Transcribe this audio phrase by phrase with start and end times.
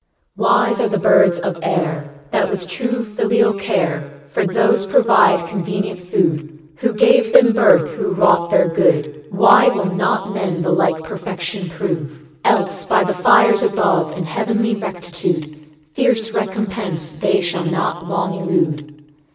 [0.35, 4.87] Wise are the birds of air I 1 That with true filial care For those
[4.87, 9.25] provide convenient food Who gave them birth, who wrought their good.
[9.29, 12.19] Why will not men the like perfection prove?
[12.43, 19.11] Else, by the fires above, And heavenly Rectitude, Fierce recompense they shall not long elude.